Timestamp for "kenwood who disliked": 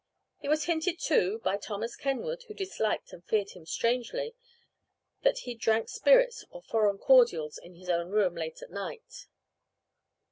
1.95-3.13